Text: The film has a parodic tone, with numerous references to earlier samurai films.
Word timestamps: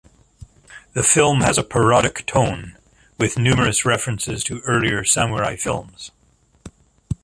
The 0.93 1.03
film 1.03 1.41
has 1.41 1.59
a 1.59 1.63
parodic 1.63 2.25
tone, 2.25 2.75
with 3.19 3.37
numerous 3.37 3.85
references 3.85 4.43
to 4.45 4.59
earlier 4.61 5.03
samurai 5.03 5.55
films. 5.55 6.09